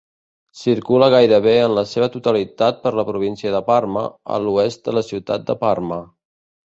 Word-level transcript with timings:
Circula 0.59 1.09
gairebé 1.13 1.51
en 1.65 1.75
la 1.79 1.83
seva 1.91 2.07
totalitat 2.15 2.81
per 2.85 2.95
la 3.01 3.05
província 3.11 3.53
de 3.57 3.61
Parma, 3.71 4.07
a 4.37 4.41
l'oest 4.47 4.85
de 4.89 4.97
la 5.01 5.05
ciutat 5.11 5.45
de 5.51 5.59
Parma. 5.67 6.01